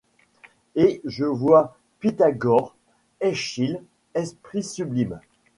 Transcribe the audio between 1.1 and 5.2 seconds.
vois Pythagore, Eschyle, esprits sublimes